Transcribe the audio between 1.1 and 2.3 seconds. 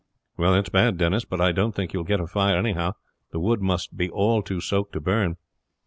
but I don't think you will get a